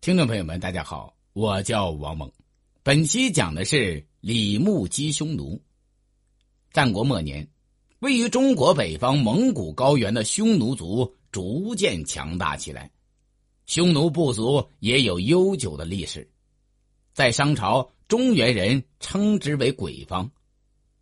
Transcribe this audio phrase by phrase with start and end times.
[0.00, 2.30] 听众朋友们，大家好，我叫王猛。
[2.84, 5.60] 本期讲的是李牧击匈奴。
[6.70, 7.46] 战国末年，
[7.98, 12.88] 位于中国北方蒙古高原的匈奴族逐渐强大起来。
[13.66, 16.30] 匈奴部族也有悠久的历史，
[17.12, 20.30] 在商朝，中原人称之为鬼方；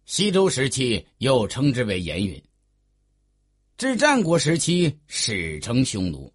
[0.07, 2.43] 西周时期又称之为严允。
[3.77, 6.33] 至战国时期，史称匈奴。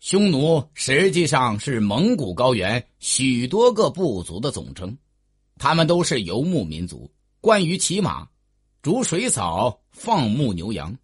[0.00, 4.96] 匈奴实际上是蒙古高原许多个部族的总称，
[5.58, 7.10] 他们都是游牧民族，
[7.40, 8.28] 惯于骑马、
[8.80, 10.96] 逐水草、放牧牛羊。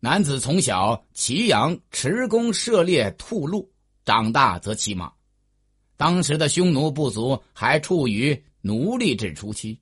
[0.00, 3.70] 男子从小骑羊、持弓、射猎、兔鹿，
[4.04, 5.10] 长大则骑马。
[5.96, 9.78] 当时的匈奴部族还处于奴隶制初期，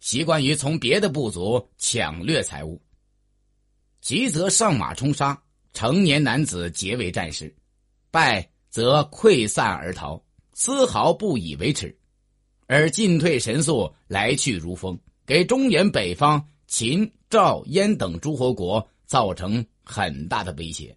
[0.00, 2.80] 习惯于从别的部族抢掠财物。
[4.00, 5.38] 急则上马冲杀，
[5.74, 7.54] 成年男子结为战士。
[8.14, 10.22] 败则溃散而逃，
[10.52, 11.98] 丝毫不以为耻，
[12.68, 20.96] 而进退神速，来去如风，给中原北方秦、赵、燕等诸侯国造成很大的威胁。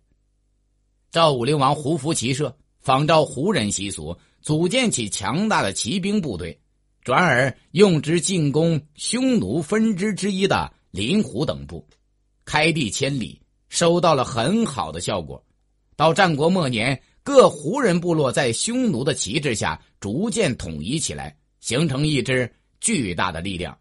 [1.10, 6.56] 赵武灵王胡服骑射，仿照胡人习俗，组建起强大的骑兵部队，
[7.02, 11.84] 转而用之进攻匈奴分支之一的林胡等部，
[12.46, 15.44] 开地千里，收到了很好的效果。
[15.96, 23.78] 到战国末年，各胡人部落在匈奴的旗帜下逐渐统一起来，形成一支巨大的力量，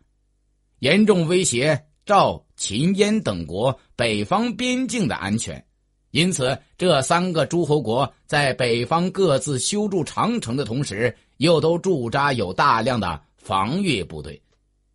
[0.81, 5.65] 严重威胁赵、秦、燕等国北方边境的安全。
[6.11, 14.43] 因此，这三个诸侯国在北方各自修筑长城的同时，又都驻扎有大量的防御部队，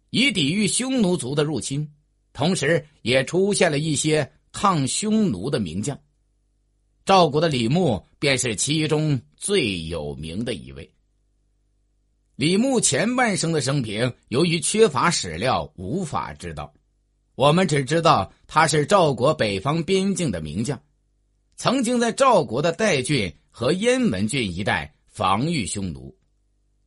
[0.10, 1.90] 以抵御匈奴族的入侵。
[2.34, 5.98] 同时，也出现了一些抗匈奴的名将。
[7.12, 10.90] 赵国的李牧便是其中最有名的一位。
[12.38, 16.74] 李牧前半生的生平，由于缺乏史料，无法知道。
[17.36, 20.82] 我们只知道他是赵国北方边境的名将，
[21.58, 26.18] 曾经在赵国的代郡和燕门郡一带防御匈奴。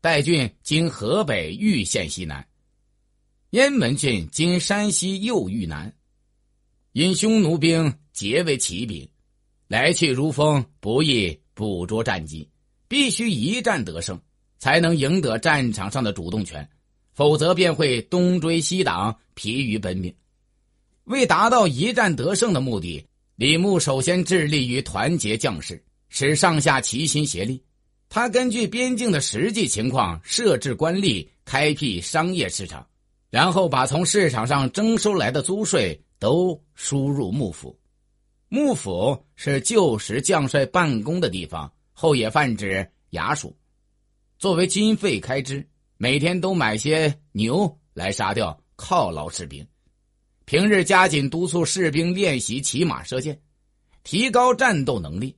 [0.01, 2.49] 代郡今河北玉县西南，
[3.51, 5.95] 燕门郡今山西右豫南。
[6.93, 9.07] 因匈奴兵结为骑兵。
[9.75, 12.49] 来去如风，不易捕捉战机，
[12.87, 14.17] 必须一战得胜，
[14.57, 16.69] 才能赢得战场上的主动权，
[17.13, 20.15] 否则便会东追西挡，疲于奔命。
[21.07, 23.05] 为达到一战得胜的目的，
[23.35, 27.61] 李牧首先致力于团结将士，使上下齐心协力。
[28.09, 32.87] 他根据边境的实际情况设置官吏，开辟商业市场，
[33.29, 37.77] 然后把从市场上征收来的租税都输入幕府。
[38.55, 43.53] 幕府是旧时将帅办公的地方，后也泛指衙署，
[44.39, 45.67] 作为军费开支，
[45.97, 49.67] 每天都买些牛来杀掉犒劳士兵。
[50.45, 53.37] 平日加紧督促士兵练习骑马射箭，
[54.05, 55.37] 提高战斗能力。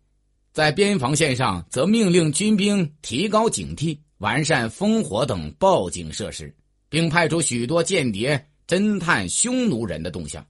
[0.52, 6.54] 在边防线上，则命令军兵提高警惕，完善烽火等报警设施，
[6.90, 10.46] 并派出许多间谍侦探匈奴人的动向。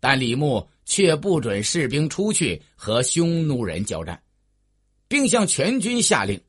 [0.00, 4.20] 但李牧却不准士兵出去和匈奴人交战，
[5.06, 6.40] 并向全军下令：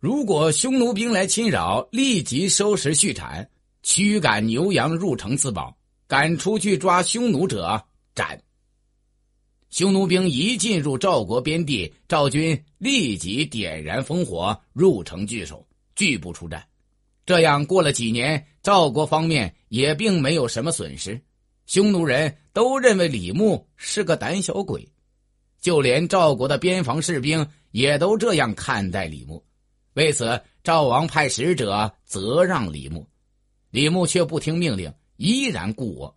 [0.00, 3.48] 如果匈奴兵来侵扰，立即收拾畜产，
[3.82, 5.74] 驱赶牛羊入城自保；
[6.06, 7.82] 敢出去抓匈奴者，
[8.14, 8.42] 斩。
[9.70, 15.66] 匈奴兵一进入赵国边地，赵军立即点燃烽火，入城据守，
[15.96, 16.64] 拒不出战。
[17.26, 21.20] 这样过了几年，赵国方面也并没有什么损失。
[21.66, 24.86] 匈奴人都认为李牧是个胆小鬼，
[25.60, 29.42] 就连赵国的边防士兵也都这样看待李牧。
[29.94, 33.08] 为此，赵王派使者责让李牧，
[33.70, 36.14] 李牧却不听命令，依然故我。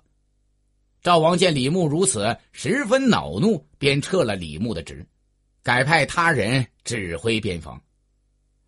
[1.02, 5.08] 赵王见李牧如此，十分恼怒，便撤了李牧的职，
[5.64, 7.82] 改派他人指挥边防。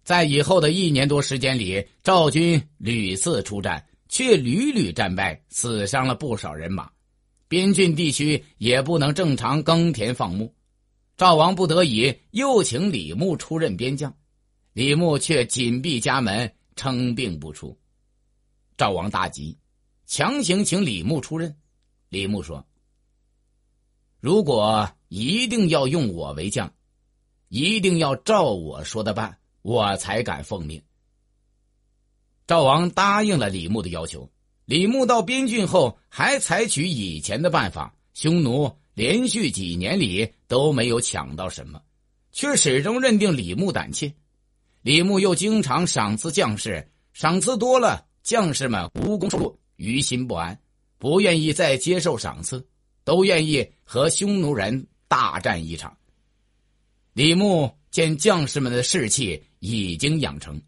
[0.03, 3.86] 在以后的一年多时间里，赵军屡次出战。
[4.09, 6.91] 却屡屡战败，死伤了不少人马，
[7.47, 10.53] 边郡地区也不能正常耕田放牧。
[11.15, 14.13] 赵王不得已又请李牧出任边将，
[14.73, 17.77] 李牧却紧闭家门，称病不出。
[18.77, 19.57] 赵王大急，
[20.06, 21.55] 强行请李牧出任。
[22.09, 22.65] 李牧说
[24.19, 26.73] ：“如果一定要用我为将，
[27.50, 30.81] 一定要照我说的办，我才敢奉命。”
[32.50, 34.28] 赵王答应了李牧的要求。
[34.66, 41.80] 李牧到边郡后，还采取以前的办法，匈奴连续几年里都没有抢到什么，
[42.31, 44.12] 却始终认定李牧胆怯。
[44.81, 50.60] 李牧又经常赏赐将士，赏赐多了，将士们无功受禄，于心不安，
[50.98, 52.68] 不愿意再接受赏赐，
[53.04, 55.96] 都愿意和匈奴人大战一场。
[57.13, 60.60] 李牧见将士们的士气已经养成。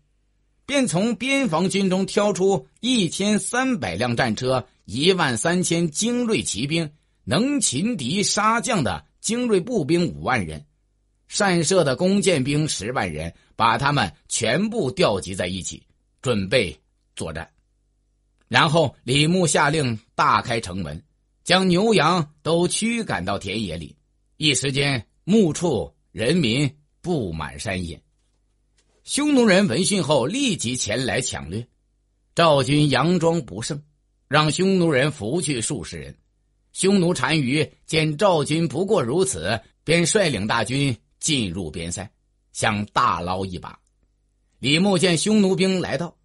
[0.71, 6.89] 便从边防军中挑出一千三百辆战车、一万三千精锐骑兵、
[7.25, 10.65] 能擒敌杀将的精锐步兵五万人、
[11.27, 15.83] 善射的弓箭兵十万人，把他们全部调集在一起，
[16.21, 16.79] 准备
[17.17, 17.49] 作战。
[18.47, 21.03] 然后李牧下令大开城门，
[21.43, 23.93] 将牛羊都驱赶到田野里。
[24.37, 28.01] 一时间，牧畜人民布满山野。
[29.03, 31.67] 匈奴人闻讯后，立即前来抢掠。
[32.35, 33.81] 赵军佯装不胜，
[34.27, 36.15] 让匈奴人俘去数十人。
[36.71, 42.07] 匈奴单于见赵军不过如此，便率领大军进入边塞，
[42.53, 43.77] 想大捞一把。
[44.59, 46.15] 李牧见匈奴兵来到，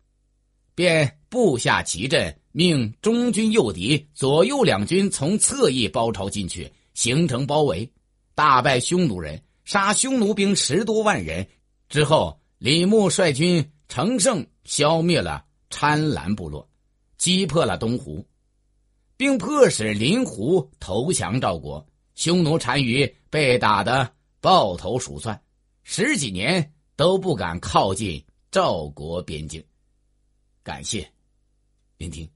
[0.75, 7.90] 便布下旗阵，命中军诱敌，左右两军从侧翼包抄进去，形成包围，
[8.34, 11.49] 大败匈奴人，杀匈奴兵十多万人。
[11.88, 12.38] 之后。
[12.58, 16.69] 李牧率军乘胜消灭了参兰部落，
[17.19, 18.26] 击破了东湖，
[19.17, 21.87] 并迫使林胡投降赵国。
[22.14, 24.11] 匈奴单于被打得
[24.41, 25.38] 抱头鼠窜，
[25.82, 29.62] 十几年都不敢靠近赵国边境。
[30.62, 31.06] 感谢
[31.99, 32.35] 聆听。